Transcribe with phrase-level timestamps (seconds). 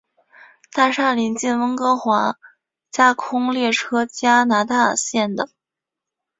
[0.73, 2.35] 大厦邻近温哥华
[2.89, 5.49] 架空列车加拿大线的。